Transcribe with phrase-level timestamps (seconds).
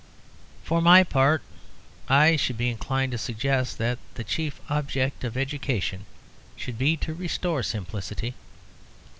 [0.63, 1.43] For my part,
[2.09, 6.07] I should be inclined to suggest that the chief object of education
[6.55, 8.33] should be to restore simplicity.